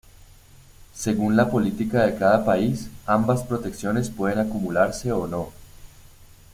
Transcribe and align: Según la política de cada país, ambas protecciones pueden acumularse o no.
Según 0.95 1.35
la 1.35 1.47
política 1.51 2.07
de 2.07 2.15
cada 2.17 2.43
país, 2.43 2.89
ambas 3.05 3.43
protecciones 3.43 4.09
pueden 4.09 4.39
acumularse 4.39 5.11
o 5.11 5.27
no. 5.27 5.51